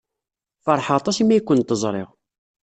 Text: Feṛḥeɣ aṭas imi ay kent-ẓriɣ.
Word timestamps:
Feṛḥeɣ 0.65 0.95
aṭas 0.99 1.17
imi 1.21 1.33
ay 1.35 1.41
kent-ẓriɣ. 1.41 2.09